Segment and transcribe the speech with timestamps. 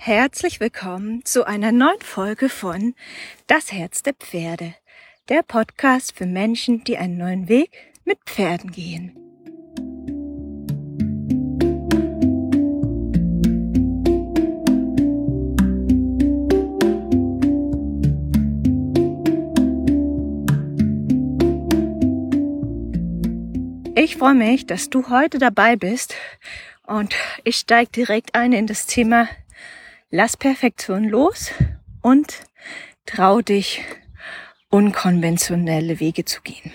[0.00, 2.94] Herzlich willkommen zu einer neuen Folge von
[3.48, 4.74] Das Herz der Pferde,
[5.28, 7.72] der Podcast für Menschen, die einen neuen Weg
[8.04, 9.12] mit Pferden gehen.
[23.96, 26.14] Ich freue mich, dass du heute dabei bist
[26.86, 29.28] und ich steige direkt ein in das Thema
[30.10, 31.52] Lass Perfektion los
[32.00, 32.46] und
[33.04, 33.84] trau dich,
[34.70, 36.72] unkonventionelle Wege zu gehen.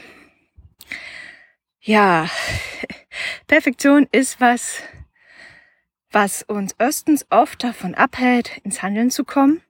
[1.80, 2.30] Ja,
[3.48, 4.84] Perfektion ist was,
[6.12, 9.64] was uns erstens oft davon abhält, ins Handeln zu kommen.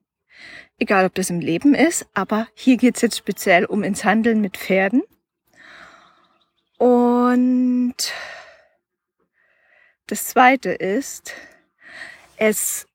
[0.78, 4.58] Egal, ob das im Leben ist, aber hier geht's jetzt speziell um ins Handeln mit
[4.58, 5.02] Pferden.
[6.76, 8.12] Und
[10.06, 11.32] das Zweite ist,
[12.36, 12.86] es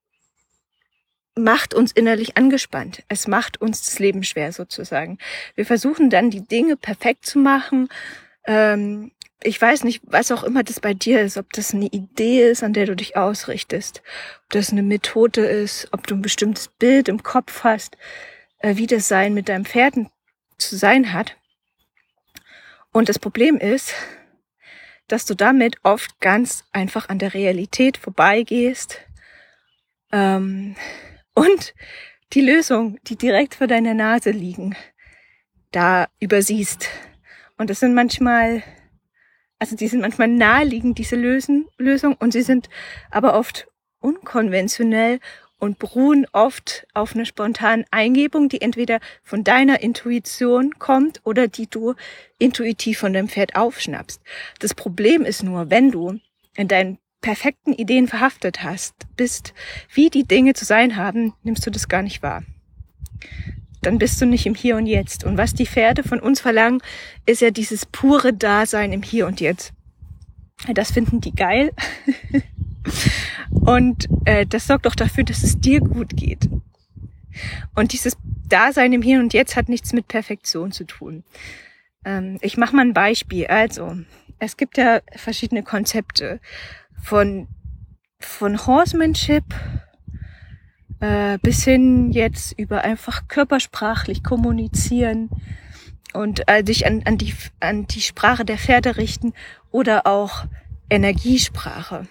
[1.40, 3.02] macht uns innerlich angespannt.
[3.08, 5.18] Es macht uns das Leben schwer sozusagen.
[5.54, 7.88] Wir versuchen dann die Dinge perfekt zu machen.
[8.46, 12.50] Ähm, ich weiß nicht, was auch immer das bei dir ist, ob das eine Idee
[12.50, 14.02] ist, an der du dich ausrichtest,
[14.44, 17.96] ob das eine Methode ist, ob du ein bestimmtes Bild im Kopf hast,
[18.58, 20.10] äh, wie das Sein mit deinem Pferden
[20.58, 21.36] zu sein hat.
[22.92, 23.94] Und das Problem ist,
[25.08, 28.98] dass du damit oft ganz einfach an der Realität vorbeigehst
[30.12, 30.76] ähm,
[31.34, 31.74] und
[32.32, 34.76] die Lösung, die direkt vor deiner Nase liegen,
[35.72, 36.88] da übersiehst.
[37.58, 38.62] Und das sind manchmal,
[39.58, 42.68] also die sind manchmal naheliegend, diese Lösen, Lösung, und sie sind
[43.10, 43.68] aber oft
[44.00, 45.20] unkonventionell
[45.58, 51.68] und beruhen oft auf einer spontanen Eingebung, die entweder von deiner Intuition kommt oder die
[51.68, 51.94] du
[52.38, 54.22] intuitiv von deinem Pferd aufschnappst.
[54.58, 56.18] Das Problem ist nur, wenn du
[56.56, 59.54] in deinen perfekten Ideen verhaftet hast, bist,
[59.92, 62.42] wie die Dinge zu sein haben, nimmst du das gar nicht wahr.
[63.82, 65.24] Dann bist du nicht im Hier und Jetzt.
[65.24, 66.82] Und was die Pferde von uns verlangen,
[67.26, 69.72] ist ja dieses pure Dasein im Hier und Jetzt.
[70.74, 71.72] Das finden die geil.
[73.50, 76.48] Und äh, das sorgt auch dafür, dass es dir gut geht.
[77.74, 78.16] Und dieses
[78.48, 81.24] Dasein im Hier und Jetzt hat nichts mit Perfektion zu tun.
[82.04, 83.46] Ähm, ich mache mal ein Beispiel.
[83.46, 83.96] Also,
[84.38, 86.40] es gibt ja verschiedene Konzepte
[87.00, 87.48] von,
[88.20, 89.44] von Horsemanship
[91.00, 95.30] äh, bis hin jetzt über einfach körpersprachlich kommunizieren
[96.12, 99.32] und äh, dich an, an, die, an die Sprache der Pferde richten
[99.70, 100.44] oder auch
[100.88, 102.06] Energiesprache.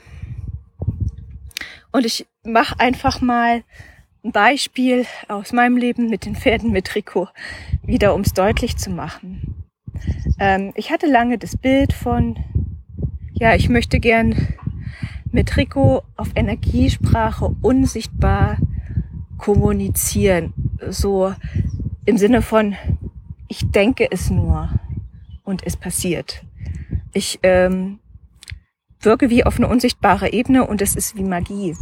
[1.92, 3.64] Und ich mache einfach mal
[4.24, 7.30] ein Beispiel aus meinem Leben mit den Pferden mit Trikot,
[7.84, 9.66] wieder um es deutlich zu machen.
[10.40, 12.38] Ähm, ich hatte lange das Bild von,
[13.34, 14.56] ja, ich möchte gern
[15.32, 18.58] mit Trikot auf Energiesprache unsichtbar
[19.38, 20.54] kommunizieren.
[20.90, 21.34] So
[22.06, 22.76] im Sinne von,
[23.48, 24.70] ich denke es nur
[25.44, 26.44] und es passiert.
[27.14, 28.00] Ich ähm,
[29.02, 31.76] wirke wie auf eine unsichtbare Ebene und es ist wie Magie.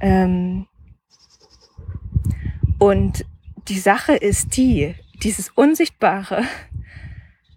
[0.00, 0.66] Ähm
[2.78, 3.24] und
[3.68, 6.42] die Sache ist die, dieses Unsichtbare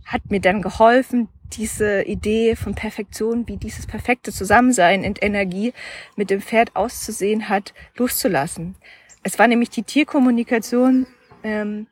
[0.06, 5.74] hat mir dann geholfen, diese Idee von Perfektion, wie dieses perfekte Zusammensein in Energie
[6.16, 8.76] mit dem Pferd auszusehen hat, loszulassen.
[9.24, 11.08] Es war nämlich die Tierkommunikation
[11.44, 11.88] ähm,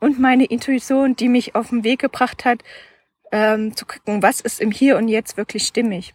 [0.00, 2.62] und meine Intuition, die mich auf den Weg gebracht hat,
[3.32, 6.14] ähm, zu gucken, was ist im Hier und Jetzt wirklich stimmig.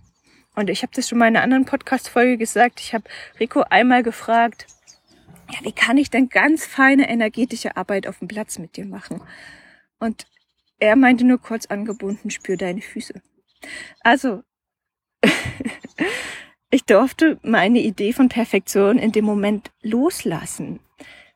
[0.56, 2.80] Und ich habe das schon mal in einer anderen Podcast-Folge gesagt.
[2.80, 3.06] Ich habe
[3.40, 4.68] Rico einmal gefragt,
[5.52, 9.22] ja, wie kann ich denn ganz feine energetische Arbeit auf dem Platz mit dir machen?
[10.00, 10.26] Und
[10.84, 13.14] er meinte nur kurz angebunden, spür deine Füße.
[14.02, 14.44] Also,
[16.72, 20.82] ich durfte meine Idee von Perfektion in dem Moment loslassen,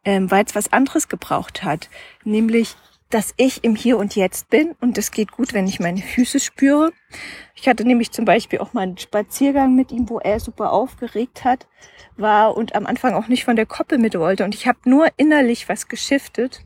[0.04, 1.90] ähm, weil es was anderes gebraucht hat,
[2.26, 2.76] nämlich
[3.10, 6.42] dass ich im Hier und Jetzt bin und es geht gut, wenn ich meine Füße
[6.42, 6.92] spüre.
[7.56, 11.46] Ich hatte nämlich zum Beispiel auch mal einen Spaziergang mit ihm, wo er super aufgeregt
[11.46, 11.68] hat,
[12.18, 15.08] war und am Anfang auch nicht von der Koppel mit wollte und ich habe nur
[15.16, 16.66] innerlich was geschiftet,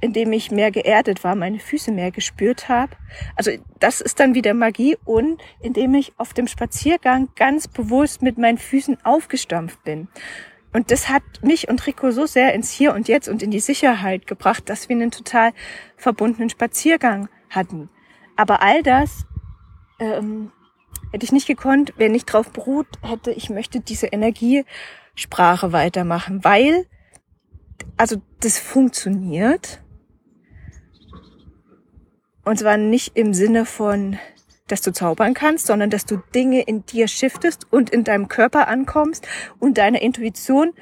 [0.00, 2.96] indem ich mehr geerdet war, meine Füße mehr gespürt habe.
[3.36, 3.50] Also
[3.80, 8.58] das ist dann wieder Magie und indem ich auf dem Spaziergang ganz bewusst mit meinen
[8.58, 10.08] Füßen aufgestampft bin.
[10.72, 13.60] Und das hat mich und Rico so sehr ins Hier und Jetzt und in die
[13.60, 15.52] Sicherheit gebracht, dass wir einen total
[15.96, 17.88] verbundenen Spaziergang hatten.
[18.36, 19.26] Aber all das
[19.98, 20.52] ähm,
[21.10, 26.86] hätte ich nicht gekonnt, wenn ich drauf beruht hätte, ich möchte diese Energiesprache weitermachen, weil,
[27.96, 29.80] also das funktioniert.
[32.48, 34.18] Und zwar nicht im Sinne von
[34.68, 38.68] dass du zaubern kannst, sondern dass du Dinge in dir shiftest und in deinem Körper
[38.68, 39.26] ankommst
[39.58, 40.72] und deiner Intuition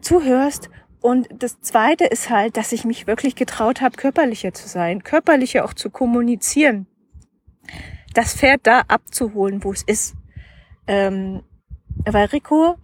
[0.00, 0.70] zuhörst.
[1.02, 5.64] Und das Zweite ist halt, dass ich mich wirklich getraut habe, körperlicher zu sein, körperlicher
[5.64, 6.86] auch zu kommunizieren,
[8.14, 10.14] das Pferd da abzuholen, wo es ist.
[10.86, 11.42] Ähm,
[12.04, 12.76] weil Rico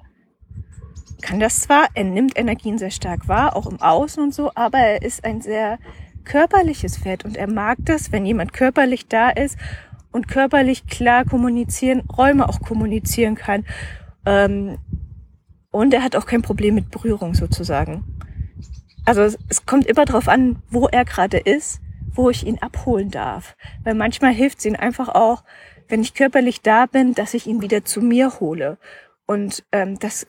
[1.22, 4.78] kann das zwar, er nimmt Energien sehr stark wahr, auch im Außen und so, aber
[4.78, 5.78] er ist ein sehr
[6.28, 9.58] körperliches Pferd und er mag das, wenn jemand körperlich da ist
[10.12, 13.64] und körperlich klar kommunizieren, Räume auch kommunizieren kann.
[14.26, 14.78] Ähm,
[15.70, 18.04] und er hat auch kein Problem mit Berührung sozusagen.
[19.04, 21.80] Also es, es kommt immer darauf an, wo er gerade ist,
[22.12, 23.56] wo ich ihn abholen darf.
[23.84, 25.44] Weil manchmal hilft es ihm einfach auch,
[25.88, 28.78] wenn ich körperlich da bin, dass ich ihn wieder zu mir hole.
[29.26, 30.26] Und ähm, das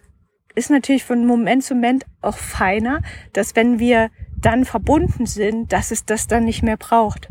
[0.56, 3.02] ist natürlich von Moment zu Moment auch feiner,
[3.34, 4.10] dass wenn wir
[4.42, 7.30] dann verbunden sind, dass es das dann nicht mehr braucht.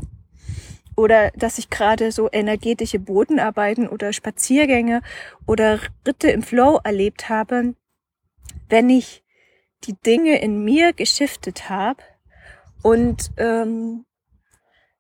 [0.97, 5.03] Oder dass ich gerade so energetische Bodenarbeiten oder Spaziergänge
[5.47, 7.75] oder Ritte im Flow erlebt habe,
[8.69, 9.23] wenn ich
[9.85, 12.03] die Dinge in mir geschiftet habe
[12.83, 14.05] und ähm,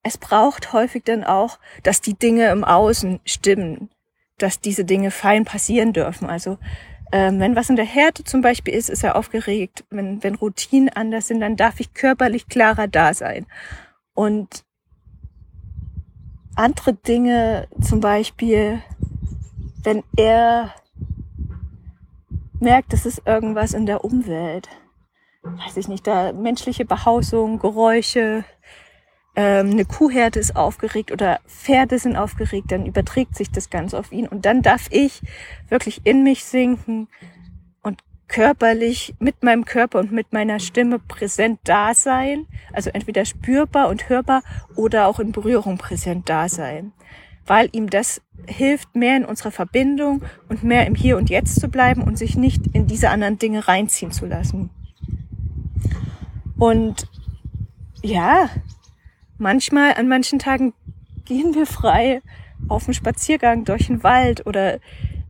[0.02, 3.90] es braucht häufig dann auch, dass die Dinge im Außen stimmen,
[4.38, 6.30] dass diese Dinge fein passieren dürfen.
[6.30, 6.58] Also
[7.12, 9.84] ähm, wenn was in der Härte zum Beispiel ist, ist er aufgeregt.
[9.90, 13.46] Wenn, wenn Routinen anders sind, dann darf ich körperlich klarer da sein.
[14.14, 14.64] Und
[16.54, 18.82] andere Dinge, zum Beispiel,
[19.84, 20.74] wenn er
[22.60, 24.68] merkt, es ist irgendwas in der Umwelt,
[25.42, 28.44] weiß ich nicht, da menschliche Behausung, Geräusche,
[29.38, 34.10] ähm, eine Kuhherde ist aufgeregt oder Pferde sind aufgeregt, dann überträgt sich das Ganze auf
[34.10, 34.26] ihn.
[34.26, 35.22] Und dann darf ich
[35.68, 37.06] wirklich in mich sinken
[37.80, 42.46] und körperlich mit meinem Körper und mit meiner Stimme präsent da sein.
[42.72, 44.42] Also entweder spürbar und hörbar
[44.74, 46.92] oder auch in Berührung präsent da sein.
[47.46, 51.68] Weil ihm das hilft, mehr in unserer Verbindung und mehr im Hier und Jetzt zu
[51.68, 54.70] bleiben und sich nicht in diese anderen Dinge reinziehen zu lassen.
[56.58, 57.06] Und
[58.02, 58.50] ja,
[59.38, 60.74] manchmal, an manchen Tagen
[61.24, 62.22] gehen wir frei
[62.68, 64.78] auf einen Spaziergang durch den Wald oder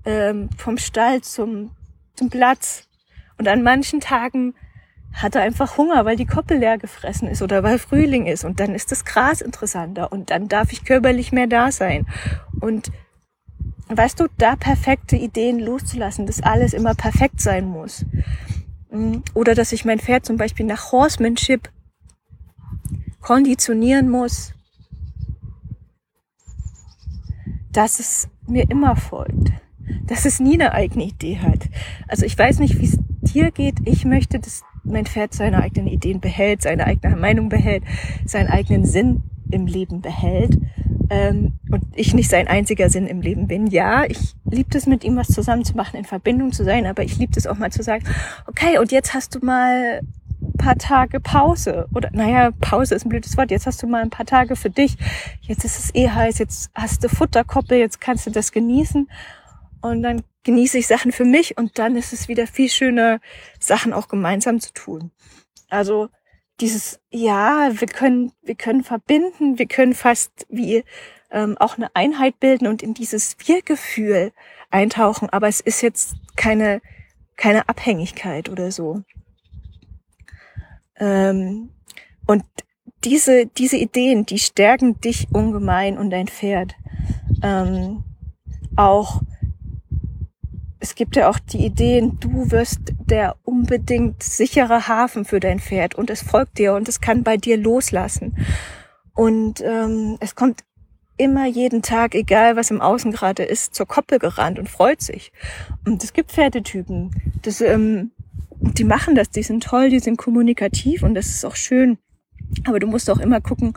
[0.04, 1.70] ähm, vom Stall zum,
[2.14, 2.88] zum Platz.
[3.36, 4.54] Und an manchen Tagen
[5.12, 8.44] hat er einfach Hunger, weil die Koppel leer gefressen ist oder weil Frühling ist.
[8.44, 12.06] Und dann ist das Gras interessanter und dann darf ich körperlich mehr da sein.
[12.60, 12.90] Und
[13.88, 18.04] weißt du, da perfekte Ideen loszulassen, dass alles immer perfekt sein muss.
[18.90, 21.70] Mm, oder dass ich mein Pferd zum Beispiel nach Horsemanship
[23.28, 24.54] konditionieren muss,
[27.70, 29.52] dass es mir immer folgt,
[30.06, 31.68] dass es nie eine eigene Idee hat.
[32.06, 33.80] Also ich weiß nicht, wie es dir geht.
[33.84, 37.84] Ich möchte, dass mein Pferd seine eigenen Ideen behält, seine eigene Meinung behält,
[38.24, 40.56] seinen eigenen Sinn im Leben behält
[41.10, 43.66] ähm, und ich nicht sein einziger Sinn im Leben bin.
[43.66, 47.02] Ja, ich liebe es, mit ihm was zusammen zu machen, in Verbindung zu sein, aber
[47.02, 48.04] ich liebe es auch mal zu sagen,
[48.46, 50.00] okay, und jetzt hast du mal
[50.58, 51.88] paar Tage Pause.
[51.94, 53.50] Oder naja, Pause ist ein blödes Wort.
[53.50, 54.96] Jetzt hast du mal ein paar Tage für dich.
[55.40, 59.08] Jetzt ist es eh heiß, jetzt hast du Futterkoppel, jetzt kannst du das genießen.
[59.80, 63.20] Und dann genieße ich Sachen für mich und dann ist es wieder viel schöner,
[63.60, 65.10] Sachen auch gemeinsam zu tun.
[65.68, 66.08] Also
[66.60, 70.84] dieses, ja, wir können, wir können verbinden, wir können fast wie
[71.30, 74.32] ähm, auch eine Einheit bilden und in dieses Wir-Gefühl
[74.70, 76.80] eintauchen, aber es ist jetzt keine,
[77.36, 79.02] keine Abhängigkeit oder so.
[80.98, 81.70] Ähm,
[82.26, 82.44] und
[83.04, 86.74] diese, diese Ideen, die stärken dich ungemein und dein Pferd.
[87.42, 88.04] Ähm,
[88.76, 89.22] auch,
[90.80, 95.94] es gibt ja auch die Ideen, du wirst der unbedingt sichere Hafen für dein Pferd
[95.94, 98.36] und es folgt dir und es kann bei dir loslassen.
[99.14, 100.62] Und ähm, es kommt
[101.16, 105.32] immer jeden Tag, egal was im Außen gerade ist, zur Koppel gerannt und freut sich.
[105.84, 107.10] Und es gibt Pferdetypen,
[107.42, 108.12] das ähm,
[108.60, 111.98] die machen das, die sind toll, die sind kommunikativ und das ist auch schön.
[112.66, 113.74] Aber du musst auch immer gucken,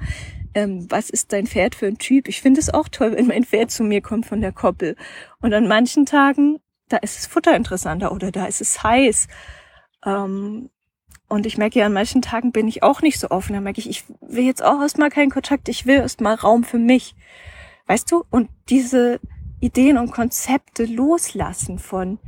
[0.54, 2.28] ähm, was ist dein Pferd für ein Typ.
[2.28, 4.96] Ich finde es auch toll, wenn mein Pferd zu mir kommt von der Koppel.
[5.42, 6.60] Und an manchen Tagen,
[6.90, 9.28] da ist es Futter interessanter oder da ist es heiß.
[10.06, 10.70] Ähm,
[11.30, 13.54] und ich merke ja, an manchen Tagen bin ich auch nicht so offen.
[13.54, 16.80] Da merke ich, ich will jetzt auch erstmal keinen Kontakt, ich will erstmal Raum für
[16.80, 17.16] mich.
[17.88, 18.26] Weißt du?
[18.30, 19.20] Und diese
[19.62, 22.20] Ideen und Konzepte loslassen von,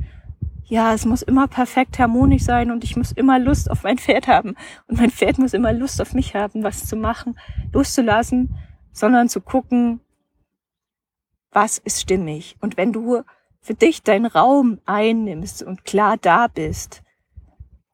[0.66, 4.28] ja, es muss immer perfekt harmonisch sein und ich muss immer Lust auf mein Pferd
[4.28, 4.56] haben
[4.86, 7.38] und mein Pferd muss immer Lust auf mich haben, was zu machen,
[7.72, 8.54] loszulassen,
[8.92, 10.00] sondern zu gucken,
[11.50, 12.56] was ist stimmig.
[12.60, 13.22] Und wenn du
[13.60, 17.02] für dich deinen Raum einnimmst und klar da bist,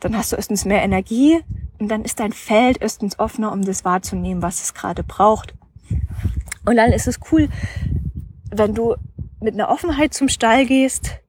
[0.00, 1.40] dann hast du erstens mehr Energie
[1.78, 5.54] und dann ist dein Feld erstens offener, um das wahrzunehmen, was es gerade braucht.
[6.66, 7.48] Und dann ist es cool,
[8.50, 8.96] wenn du
[9.40, 11.20] mit einer Offenheit zum Stall gehst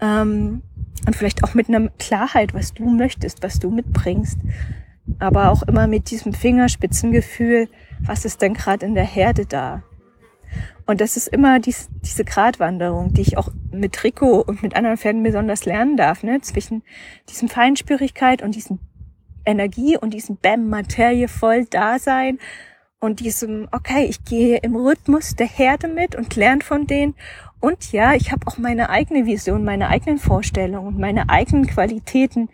[0.00, 0.62] ähm,
[1.06, 4.38] und vielleicht auch mit einer Klarheit, was du möchtest, was du mitbringst,
[5.18, 7.68] aber auch immer mit diesem Fingerspitzengefühl,
[8.00, 9.82] was ist denn gerade in der Herde da?
[10.86, 14.96] Und das ist immer dies, diese Gratwanderung, die ich auch mit Rico und mit anderen
[14.96, 16.40] Pferden besonders lernen darf, ne?
[16.40, 16.82] zwischen
[17.28, 18.78] diesem Feinspürigkeit und diesem
[19.44, 22.38] Energie und diesem Bäm, Materie voll Dasein
[23.00, 27.14] und diesem, okay, ich gehe im Rhythmus der Herde mit und lerne von denen.
[27.60, 32.48] Und ja, ich habe auch meine eigene Vision, meine eigenen Vorstellungen und meine eigenen Qualitäten,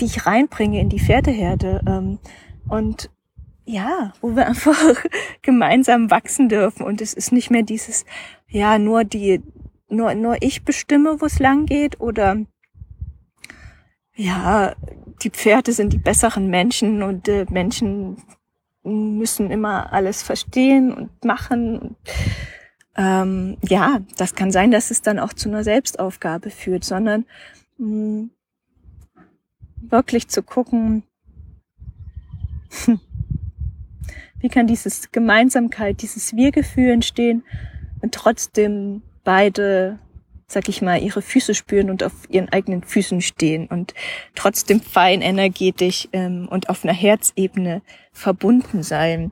[0.00, 1.80] die ich reinbringe in die Pferdeherde.
[1.86, 2.18] Ähm,
[2.68, 3.10] und
[3.64, 5.04] ja, wo wir einfach
[5.42, 6.84] gemeinsam wachsen dürfen.
[6.84, 8.04] Und es ist nicht mehr dieses,
[8.48, 9.42] ja, nur die,
[9.88, 12.36] nur, nur ich bestimme, wo es lang geht oder
[14.14, 14.74] ja,
[15.22, 18.16] die Pferde sind die besseren Menschen und äh, Menschen
[18.82, 21.96] müssen immer alles verstehen und machen.
[22.98, 27.24] Ähm, ja, das kann sein, dass es dann auch zu einer Selbstaufgabe führt, sondern
[27.78, 28.30] mh, hm,
[29.82, 31.04] wirklich zu gucken,
[34.40, 37.44] wie kann dieses Gemeinsamkeit, dieses Wir-Gefühl entstehen
[38.02, 40.00] und trotzdem beide
[40.50, 43.92] sag ich mal, ihre Füße spüren und auf ihren eigenen Füßen stehen und
[44.34, 49.30] trotzdem fein energetisch ähm, und auf einer Herzebene verbunden sein.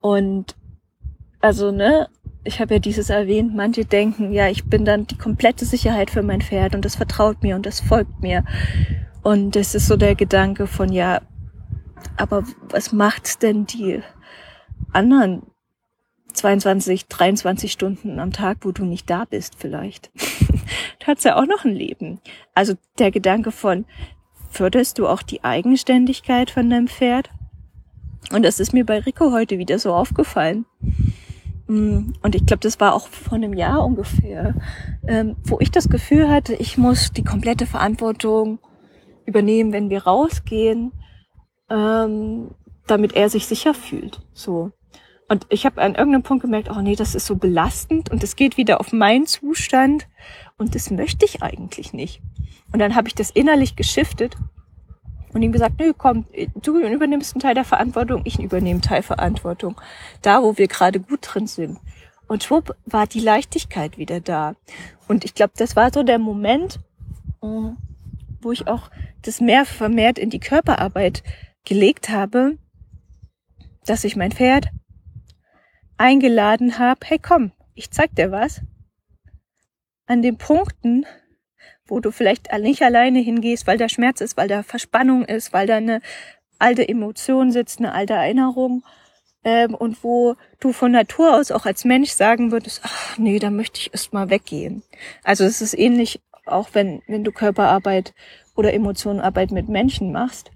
[0.00, 0.54] Und
[1.42, 2.08] also, ne,
[2.44, 6.22] ich habe ja dieses erwähnt, manche denken, ja, ich bin dann die komplette Sicherheit für
[6.22, 8.44] mein Pferd und das vertraut mir und das folgt mir.
[9.22, 11.20] Und das ist so der Gedanke von, ja,
[12.16, 14.00] aber was macht denn die
[14.92, 15.42] anderen
[16.32, 20.10] 22, 23 Stunden am Tag, wo du nicht da bist vielleicht.
[20.98, 22.20] du hast ja auch noch ein Leben.
[22.54, 23.84] Also der Gedanke von,
[24.50, 27.30] förderst du auch die Eigenständigkeit von deinem Pferd?
[28.32, 30.64] Und das ist mir bei Rico heute wieder so aufgefallen.
[31.72, 34.54] Mm, und ich glaube, das war auch vor einem Jahr ungefähr,
[35.08, 38.58] ähm, wo ich das Gefühl hatte, ich muss die komplette Verantwortung
[39.24, 40.92] übernehmen, wenn wir rausgehen,
[41.70, 42.50] ähm,
[42.86, 44.20] damit er sich sicher fühlt.
[44.34, 44.72] So.
[45.28, 48.36] Und ich habe an irgendeinem Punkt gemerkt, oh nee, das ist so belastend und es
[48.36, 50.08] geht wieder auf meinen Zustand
[50.58, 52.20] und das möchte ich eigentlich nicht.
[52.70, 54.36] Und dann habe ich das innerlich geschiftet
[55.34, 59.02] und ihm gesagt, nö, komm, du übernimmst einen Teil der Verantwortung, ich übernehme einen Teil
[59.02, 59.80] Verantwortung.
[60.20, 61.78] Da, wo wir gerade gut drin sind.
[62.28, 64.54] Und schwupp war die Leichtigkeit wieder da.
[65.08, 66.80] Und ich glaube, das war so der Moment,
[67.40, 68.90] wo ich auch
[69.22, 71.22] das mehr vermehrt in die Körperarbeit
[71.64, 72.58] gelegt habe,
[73.84, 74.68] dass ich mein Pferd
[75.96, 78.62] eingeladen habe, hey komm, ich zeig dir was.
[80.06, 81.06] An den Punkten,
[81.92, 85.66] wo du vielleicht nicht alleine hingehst, weil da Schmerz ist, weil da Verspannung ist, weil
[85.66, 86.00] da eine
[86.58, 88.82] alte Emotion sitzt, eine alte Erinnerung,
[89.44, 93.50] ähm, und wo du von Natur aus auch als Mensch sagen würdest, ach nee, da
[93.50, 94.82] möchte ich erst mal weggehen.
[95.22, 98.14] Also es ist ähnlich, auch wenn, wenn du Körperarbeit
[98.54, 100.50] oder Emotionenarbeit mit Menschen machst.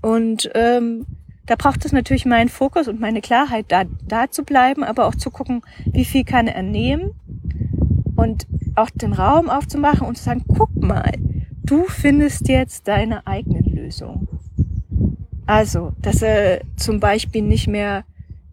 [0.00, 1.06] Und ähm,
[1.46, 5.14] da braucht es natürlich meinen Fokus und meine Klarheit, da, da zu bleiben, aber auch
[5.14, 7.12] zu gucken, wie viel kann er nehmen
[8.16, 11.12] und auch den Raum aufzumachen und zu sagen, guck mal,
[11.64, 14.28] du findest jetzt deine eigene Lösung.
[15.46, 18.04] Also, dass er zum Beispiel nicht mehr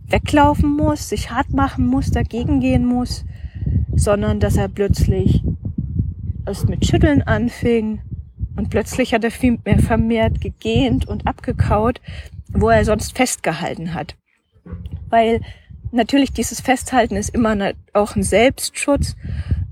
[0.07, 3.25] weglaufen muss, sich hart machen muss, dagegen gehen muss,
[3.95, 5.43] sondern dass er plötzlich
[6.45, 8.01] erst mit Schütteln anfing
[8.55, 12.01] und plötzlich hat er viel mehr vermehrt gegähnt und abgekaut,
[12.51, 14.15] wo er sonst festgehalten hat.
[15.09, 15.41] Weil
[15.91, 17.55] natürlich dieses Festhalten ist immer
[17.93, 19.15] auch ein Selbstschutz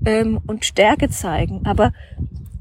[0.08, 1.92] ähm, und Stärke zeigen, aber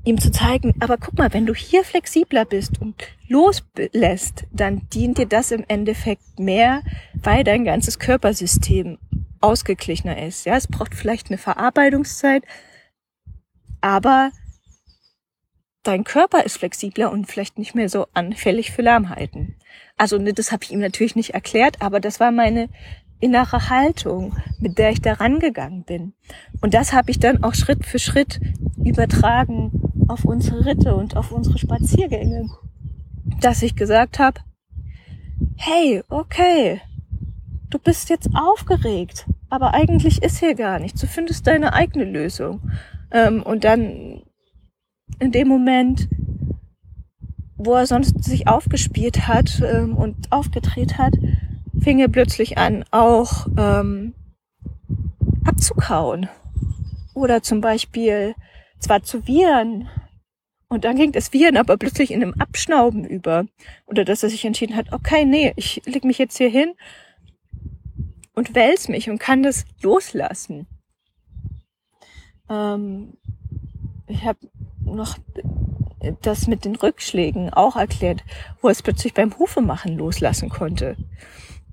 [0.04, 2.96] ihm zu zeigen, aber guck mal, wenn du hier flexibler bist und
[3.30, 6.82] loslässt, dann dient dir das im Endeffekt mehr,
[7.14, 8.98] weil dein ganzes Körpersystem
[9.40, 10.46] ausgeglichener ist.
[10.46, 12.44] Ja, es braucht vielleicht eine Verarbeitungszeit,
[13.80, 14.32] aber
[15.84, 19.56] dein Körper ist flexibler und vielleicht nicht mehr so anfällig für Lahmheiten.
[19.96, 22.68] Also ne, das habe ich ihm natürlich nicht erklärt, aber das war meine
[23.20, 26.14] innere Haltung, mit der ich da rangegangen bin.
[26.62, 28.40] Und das habe ich dann auch Schritt für Schritt
[28.84, 29.72] übertragen
[30.08, 32.50] auf unsere Ritte und auf unsere Spaziergänge.
[33.42, 34.40] Dass ich gesagt habe,
[35.56, 36.82] hey, okay,
[37.70, 41.02] du bist jetzt aufgeregt, aber eigentlich ist hier gar nichts.
[41.02, 42.72] Du findest deine eigene Lösung.
[43.12, 44.22] Ähm, und dann
[45.20, 46.08] in dem Moment,
[47.56, 51.14] wo er sonst sich aufgespielt hat ähm, und aufgedreht hat,
[51.88, 54.14] fing er plötzlich an, auch ähm,
[55.46, 56.28] abzukauen.
[57.14, 58.36] Oder zum Beispiel
[58.78, 59.88] zwar zu wiehern,
[60.68, 63.46] und dann ging das Viren aber plötzlich in einem Abschnauben über.
[63.86, 66.74] Oder dass er sich entschieden hat, okay, nee, ich leg mich jetzt hier hin
[68.34, 70.68] und wälz mich und kann das loslassen.
[72.50, 73.14] Ähm,
[74.08, 74.40] ich habe
[74.84, 75.18] noch
[76.22, 78.26] das mit den Rückschlägen auch erklärt,
[78.62, 80.98] wo es plötzlich beim Hufemachen loslassen konnte.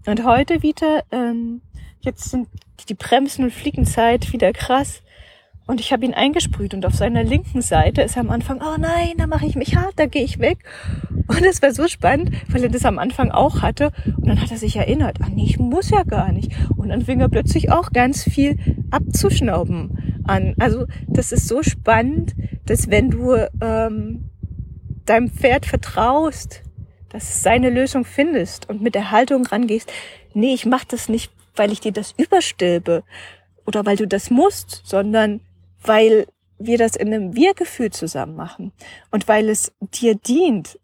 [0.06, 1.62] Und heute wieder, ähm,
[2.00, 2.48] jetzt sind
[2.88, 5.02] die Bremsen und Fliegenzeit wieder krass.
[5.66, 8.76] Und ich habe ihn eingesprüht und auf seiner linken Seite ist er am Anfang, oh
[8.78, 10.58] nein, da mache ich mich hart, da gehe ich weg.
[11.26, 13.90] Und es war so spannend, weil er das am Anfang auch hatte.
[14.04, 16.52] Und dann hat er sich erinnert, ach nee, ich muss ja gar nicht.
[16.76, 18.58] Und dann fing er plötzlich auch ganz viel
[18.90, 20.54] abzuschnauben an.
[20.58, 22.34] Also das ist so spannend,
[22.66, 24.28] dass wenn du ähm,
[25.06, 26.63] deinem Pferd vertraust,
[27.14, 29.90] dass es seine Lösung findest und mit der Haltung rangehst,
[30.32, 33.04] nee, ich mach das nicht, weil ich dir das überstülpe
[33.64, 35.40] oder weil du das musst, sondern
[35.80, 36.26] weil
[36.58, 38.72] wir das in einem Wir-Gefühl zusammen machen
[39.12, 40.80] und weil es dir dient.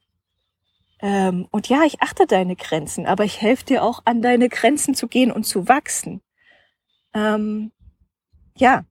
[1.01, 4.95] Ähm, und ja, ich achte deine Grenzen, aber ich helfe dir auch an deine Grenzen
[4.95, 6.21] zu gehen und zu wachsen.
[7.13, 7.73] Ähm,
[8.57, 8.85] ja,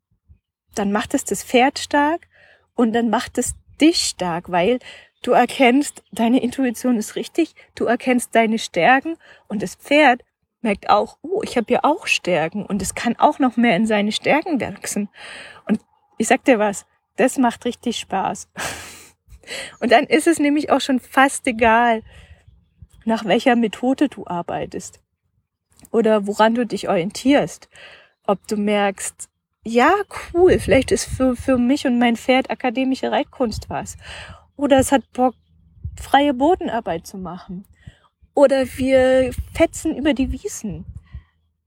[0.75, 2.27] dann macht es das Pferd stark
[2.75, 4.79] und dann macht es dich stark, weil
[5.21, 10.23] du erkennst, deine Intuition ist richtig, du erkennst deine Stärken und das Pferd
[10.61, 13.87] merkt auch, oh, ich habe ja auch Stärken und es kann auch noch mehr in
[13.87, 15.09] seine Stärken wachsen.
[15.65, 15.79] Und
[16.17, 16.85] ich sag dir was,
[17.15, 18.49] das macht richtig Spaß.
[19.79, 22.03] Und dann ist es nämlich auch schon fast egal,
[23.03, 25.01] nach welcher Methode du arbeitest
[25.91, 27.67] oder woran du dich orientierst.
[28.27, 29.27] Ob du merkst,
[29.65, 29.93] ja,
[30.33, 33.97] cool, vielleicht ist für, für mich und mein Pferd akademische Reitkunst was.
[34.59, 35.35] Oder es hat Bock,
[35.95, 37.65] freie Bodenarbeit zu machen.
[38.33, 40.85] Oder wir fetzen über die Wiesen.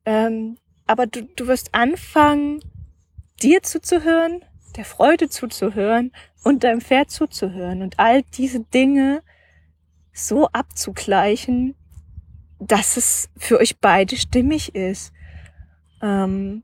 [0.05, 2.61] Ähm, aber du, du wirst anfangen,
[3.41, 4.45] dir zuzuhören,
[4.77, 6.13] der Freude zuzuhören
[6.45, 9.23] und deinem Pferd zuzuhören und all diese Dinge
[10.13, 11.75] so abzugleichen,
[12.59, 15.15] dass es für euch beide stimmig ist.
[16.03, 16.63] Ähm,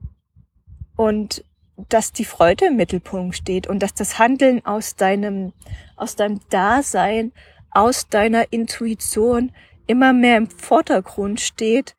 [0.95, 1.43] und
[1.89, 5.53] dass die Freude im Mittelpunkt steht und dass das Handeln aus deinem,
[5.97, 7.33] aus deinem Dasein,
[7.71, 9.53] aus deiner Intuition
[9.87, 11.95] immer mehr im Vordergrund steht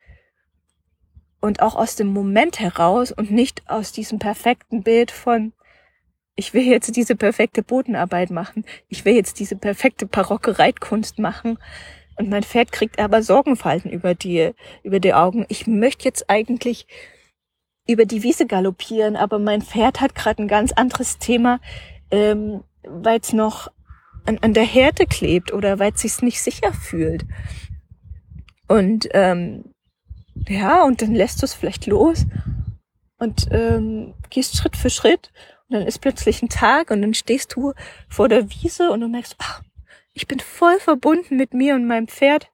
[1.40, 5.54] und auch aus dem Moment heraus und nicht aus diesem perfekten Bild von,
[6.36, 11.58] ich will jetzt diese perfekte Bodenarbeit machen, ich will jetzt diese perfekte barocke Reitkunst machen
[12.18, 14.52] und mein Pferd kriegt aber Sorgenfalten über die,
[14.84, 15.46] über die Augen.
[15.48, 16.86] Ich möchte jetzt eigentlich
[17.90, 21.60] über die Wiese galoppieren, aber mein Pferd hat gerade ein ganz anderes Thema,
[22.12, 23.72] ähm, weil es noch
[24.26, 27.26] an, an der Härte klebt oder weil es sich nicht sicher fühlt.
[28.68, 29.74] Und ähm,
[30.48, 32.26] ja, und dann lässt du es vielleicht los
[33.18, 35.32] und ähm, gehst Schritt für Schritt
[35.68, 37.74] und dann ist plötzlich ein Tag und dann stehst du
[38.08, 39.64] vor der Wiese und du merkst, ach,
[40.14, 42.52] ich bin voll verbunden mit mir und meinem Pferd.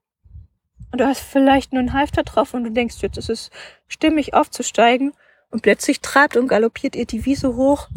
[0.91, 3.49] Und du hast vielleicht nur einen Halfter drauf und du denkst, jetzt ist es
[3.87, 5.11] stimmig aufzusteigen
[5.55, 7.87] und plötzlich trabt und galoppiert ihr die Wiese hoch,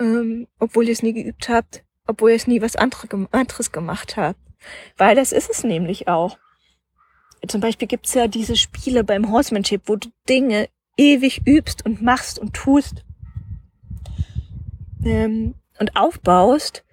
[0.00, 4.40] ähm, obwohl ihr es nie geübt habt, obwohl ihr es nie was anderes gemacht habt.
[4.96, 6.36] Weil das ist es nämlich auch.
[7.46, 12.40] Zum Beispiel gibt's ja diese Spiele beim Horsemanship, wo du Dinge ewig übst und machst
[12.40, 13.04] und tust
[15.04, 16.84] ähm, und aufbaust,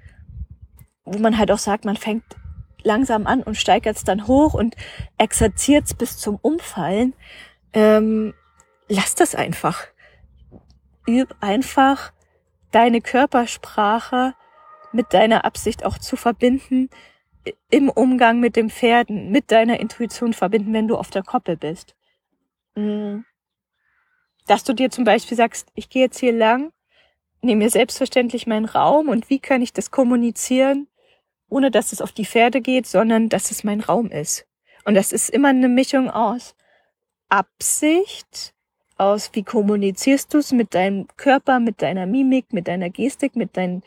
[1.05, 2.23] wo man halt auch sagt, man fängt
[2.83, 4.75] langsam an und steigert es dann hoch und
[5.17, 7.15] exerziert es bis zum Umfallen.
[7.73, 8.35] Ähm,
[8.87, 9.87] lass das einfach.
[11.07, 12.11] Üb einfach
[12.71, 14.33] deine Körpersprache
[14.91, 16.89] mit deiner Absicht auch zu verbinden,
[17.69, 21.95] im Umgang mit dem Pferden, mit deiner Intuition verbinden, wenn du auf der Koppel bist.
[22.75, 23.19] Mm.
[24.47, 26.71] Dass du dir zum Beispiel sagst, ich gehe jetzt hier lang,
[27.41, 30.87] nehme mir selbstverständlich meinen Raum und wie kann ich das kommunizieren,
[31.49, 34.45] ohne dass es auf die Pferde geht, sondern dass es mein Raum ist.
[34.85, 36.55] Und das ist immer eine Mischung aus
[37.29, 38.53] Absicht,
[38.97, 43.55] aus, wie kommunizierst du es mit deinem Körper, mit deiner Mimik, mit deiner Gestik, mit,
[43.57, 43.83] dein,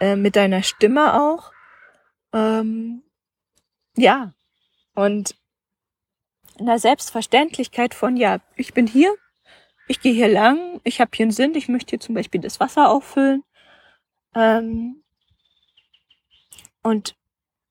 [0.00, 1.52] äh, mit deiner Stimme auch.
[2.32, 3.02] Ähm,
[3.96, 4.32] ja,
[4.94, 5.36] und
[6.58, 9.14] einer Selbstverständlichkeit von, ja, ich bin hier,
[9.86, 12.60] ich gehe hier lang, ich habe hier einen Sinn, ich möchte hier zum Beispiel das
[12.60, 13.44] Wasser auffüllen.
[14.34, 15.02] Ähm,
[16.82, 17.16] und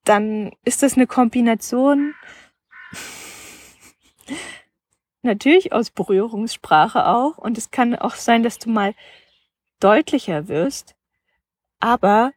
[0.04, 2.16] dann ist das eine Kombination
[5.28, 7.38] natürlich aus Berührungssprache auch.
[7.38, 8.96] Und es kann auch sein, dass du mal
[9.80, 10.96] deutlicher wirst,
[11.80, 12.34] aber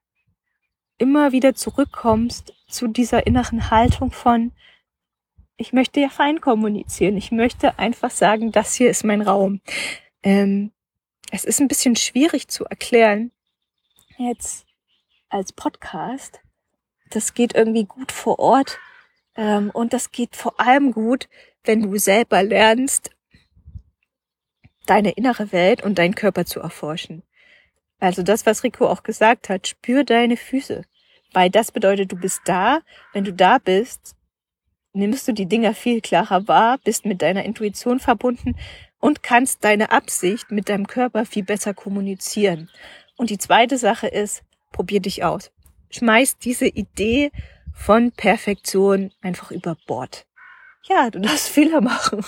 [0.98, 4.52] immer wieder zurückkommst zu dieser inneren Haltung von,
[5.56, 7.16] ich möchte ja fein kommunizieren.
[7.16, 9.60] Ich möchte einfach sagen, das hier ist mein Raum.
[10.22, 10.72] Ähm,
[11.32, 13.30] es ist ein bisschen schwierig zu erklären,
[14.18, 14.66] jetzt
[15.28, 16.40] als Podcast.
[17.10, 18.78] Das geht irgendwie gut vor Ort.
[19.36, 21.28] Ähm, und das geht vor allem gut,
[21.64, 23.10] wenn du selber lernst,
[24.86, 27.22] deine innere Welt und deinen Körper zu erforschen.
[28.00, 30.82] Also das, was Rico auch gesagt hat, spür deine Füße.
[31.32, 32.80] Weil das bedeutet, du bist da.
[33.12, 34.16] Wenn du da bist,
[34.92, 38.56] nimmst du die Dinger viel klarer wahr, bist mit deiner Intuition verbunden
[38.98, 42.70] und kannst deine Absicht mit deinem Körper viel besser kommunizieren.
[43.16, 44.42] Und die zweite Sache ist,
[44.72, 45.52] probier dich aus.
[45.90, 47.30] Schmeiß diese Idee
[47.72, 50.26] von Perfektion einfach über Bord.
[50.84, 52.24] Ja, du darfst Fehler machen.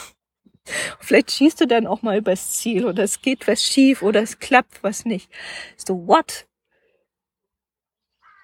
[1.00, 4.38] Vielleicht schießt du dann auch mal übers Ziel oder es geht was schief oder es
[4.38, 5.30] klappt was nicht.
[5.76, 6.46] So, what?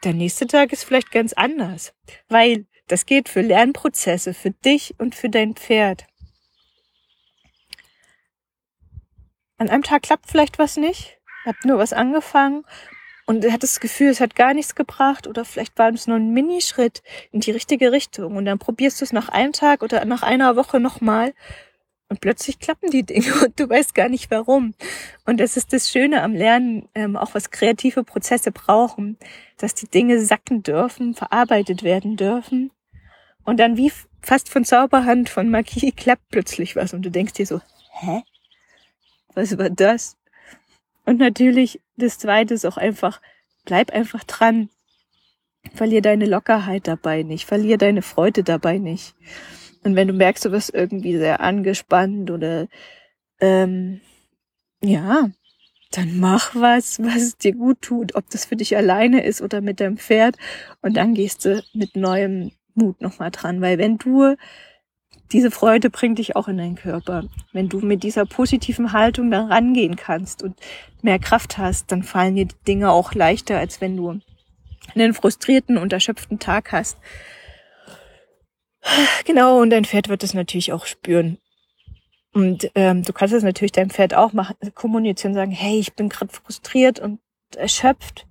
[0.04, 1.92] Der nächste Tag ist vielleicht ganz anders,
[2.28, 6.06] weil das geht für Lernprozesse, für dich und für dein Pferd.
[9.58, 12.64] An einem Tag klappt vielleicht was nicht, habt nur was angefangen
[13.28, 16.32] und hat das Gefühl, es hat gar nichts gebracht oder vielleicht war es nur ein
[16.32, 20.22] Minischritt in die richtige Richtung und dann probierst du es nach einem Tag oder nach
[20.22, 21.34] einer Woche nochmal
[22.08, 24.72] und plötzlich klappen die Dinge und du weißt gar nicht warum.
[25.26, 29.18] Und das ist das Schöne am Lernen, ähm, auch was kreative Prozesse brauchen,
[29.58, 32.70] dass die Dinge sacken dürfen, verarbeitet werden dürfen.
[33.44, 37.44] Und dann wie fast von Zauberhand, von Magie klappt plötzlich was und du denkst dir
[37.44, 37.60] so,
[38.00, 38.22] hä?
[39.34, 40.16] Was war das?
[41.08, 43.22] Und natürlich, das zweite ist auch einfach,
[43.64, 44.68] bleib einfach dran.
[45.72, 49.14] Verlier deine Lockerheit dabei nicht, verlier deine Freude dabei nicht.
[49.84, 52.68] Und wenn du merkst, du wirst irgendwie sehr angespannt oder
[53.40, 54.02] ähm,
[54.82, 55.30] ja,
[55.92, 59.80] dann mach was, was dir gut tut, ob das für dich alleine ist oder mit
[59.80, 60.36] deinem Pferd.
[60.82, 63.62] Und dann gehst du mit neuem Mut nochmal dran.
[63.62, 64.36] Weil wenn du
[65.32, 67.24] diese Freude bringt dich auch in deinen Körper.
[67.52, 70.58] Wenn du mit dieser positiven Haltung da rangehen kannst und
[71.02, 74.20] mehr Kraft hast, dann fallen dir die Dinge auch leichter, als wenn du
[74.94, 76.98] einen frustrierten und erschöpften Tag hast.
[79.24, 81.38] Genau, und dein Pferd wird es natürlich auch spüren.
[82.32, 86.08] Und ähm, du kannst es natürlich deinem Pferd auch machen, kommunizieren, sagen, hey, ich bin
[86.08, 87.20] gerade frustriert und
[87.56, 88.26] erschöpft.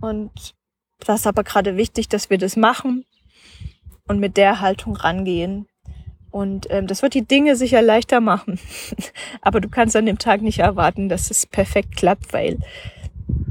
[0.00, 0.54] Und
[0.98, 3.04] das ist aber gerade wichtig, dass wir das machen
[4.08, 5.68] und mit der Haltung rangehen.
[6.32, 8.58] Und ähm, das wird die Dinge sicher leichter machen.
[9.42, 12.58] aber du kannst an dem Tag nicht erwarten, dass es perfekt klappt, weil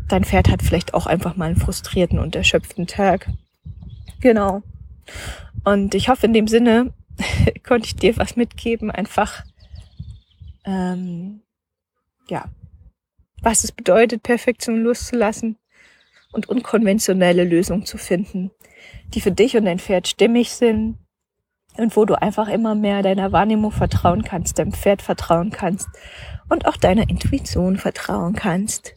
[0.07, 3.29] dein Pferd hat vielleicht auch einfach mal einen frustrierten und erschöpften Tag.
[4.19, 4.63] Genau.
[5.63, 6.91] Und ich hoffe, in dem Sinne
[7.63, 9.43] konnte ich dir was mitgeben, einfach,
[10.65, 11.41] ähm,
[12.29, 12.45] ja,
[13.43, 15.57] was es bedeutet, Perfektion loszulassen
[16.31, 18.49] und unkonventionelle Lösungen zu finden,
[19.13, 20.97] die für dich und dein Pferd stimmig sind
[21.81, 25.89] und wo du einfach immer mehr deiner Wahrnehmung vertrauen kannst, deinem Pferd vertrauen kannst
[26.47, 28.93] und auch deiner Intuition vertrauen kannst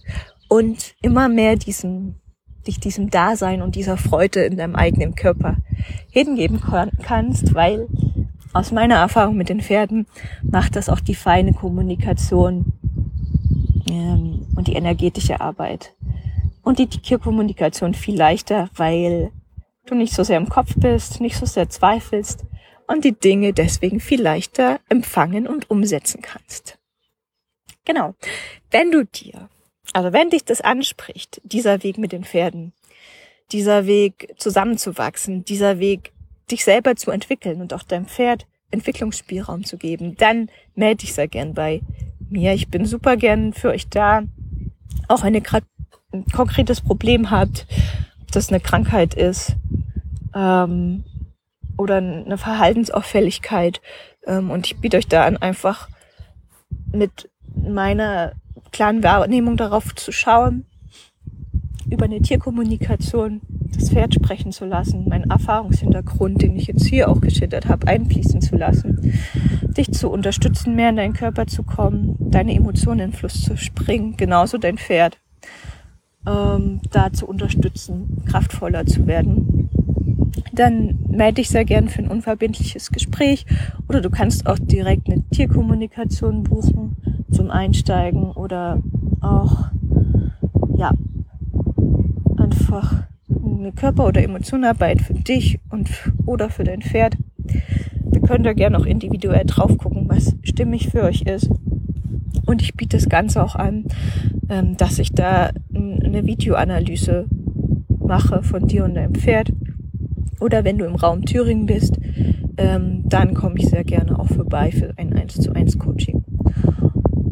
[0.49, 2.20] und immer mehr diesen
[2.66, 5.57] dich diesem Dasein und dieser Freude in deinem eigenen Körper
[6.11, 6.62] hingeben
[7.03, 7.88] kannst, weil
[8.55, 10.07] aus meiner Erfahrung mit den Pferden
[10.42, 12.73] macht das auch die feine Kommunikation
[13.87, 15.94] ähm, und die energetische Arbeit
[16.62, 19.31] und die Tierkommunikation viel leichter, weil
[19.87, 22.47] du nicht so sehr im Kopf bist, nicht so sehr zweifelst
[22.87, 26.79] und die Dinge deswegen viel leichter empfangen und umsetzen kannst.
[27.85, 28.14] Genau.
[28.70, 29.49] Wenn du dir
[29.94, 32.73] also wenn dich das anspricht, dieser Weg mit den Pferden,
[33.53, 36.12] dieser Weg zusammenzuwachsen, dieser Weg
[36.51, 41.29] dich selber zu entwickeln und auch deinem Pferd Entwicklungsspielraum zu geben, dann melde dich sehr
[41.29, 41.81] gern bei
[42.29, 42.55] mir.
[42.55, 44.25] Ich bin super gern für euch da.
[45.07, 45.66] Auch wenn ihr gerade
[46.12, 47.66] ein konkretes Problem habt,
[48.20, 49.55] ob das eine Krankheit ist
[50.35, 51.05] ähm,
[51.76, 53.80] oder eine Verhaltensauffälligkeit.
[54.26, 55.88] Ähm, und ich biete euch da an, einfach
[56.92, 58.32] mit meiner
[58.72, 60.66] klaren Wahrnehmung darauf zu schauen,
[61.90, 63.40] über eine Tierkommunikation
[63.74, 68.40] das Pferd sprechen zu lassen, meinen Erfahrungshintergrund, den ich jetzt hier auch geschildert habe, einfließen
[68.40, 69.12] zu lassen,
[69.76, 74.16] dich zu unterstützen, mehr in deinen Körper zu kommen, deine Emotionen in Fluss zu springen,
[74.16, 75.18] genauso dein Pferd,
[76.26, 79.68] ähm, da zu unterstützen, kraftvoller zu werden.
[80.53, 83.47] Dann melde dich sehr gern für ein unverbindliches Gespräch
[83.88, 86.97] oder du kannst auch direkt eine Tierkommunikation buchen
[87.31, 88.83] zum Einsteigen oder
[89.20, 89.66] auch,
[90.77, 90.92] ja,
[92.37, 93.05] einfach
[93.44, 95.90] eine Körper- oder Emotionarbeit für dich und
[96.27, 97.16] oder für dein Pferd.
[98.05, 101.51] Wir können da gerne auch individuell drauf gucken, was stimmig für euch ist.
[102.47, 103.85] Und ich biete das Ganze auch an,
[104.49, 107.27] ähm, dass ich da eine Videoanalyse
[107.99, 109.53] mache von dir und deinem Pferd.
[110.40, 111.99] Oder wenn du im Raum Thüringen bist,
[112.57, 116.25] ähm, dann komme ich sehr gerne auch vorbei für ein 1 zu 1 Coaching.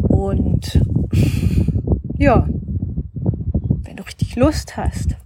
[0.08, 0.80] Und
[2.18, 2.48] ja,
[3.82, 5.16] wenn du richtig Lust hast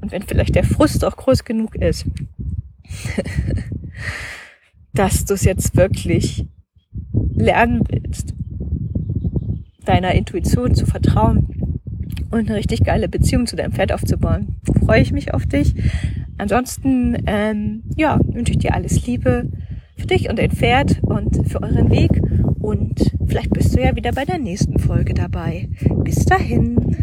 [0.00, 2.06] und wenn vielleicht der Frust auch groß genug ist,
[4.94, 6.46] dass du es jetzt wirklich
[7.34, 8.34] lernen willst,
[9.84, 11.46] deiner Intuition zu vertrauen
[12.30, 14.56] und eine richtig geile Beziehung zu deinem Pferd aufzubauen.
[14.84, 15.74] Freue ich mich auf dich.
[16.40, 19.50] Ansonsten, ähm, ja, wünsche ich dir alles Liebe
[19.98, 22.10] für dich und dein Pferd und für euren Weg.
[22.60, 25.68] Und vielleicht bist du ja wieder bei der nächsten Folge dabei.
[26.02, 26.96] Bis dahin.